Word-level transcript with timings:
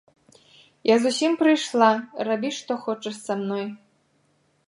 Я 0.89 0.95
зусім 1.03 1.35
прыйшла, 1.41 1.91
рабі 2.29 2.49
што 2.59 2.79
хочаш 2.85 3.15
са 3.29 3.33
мной. 3.45 3.65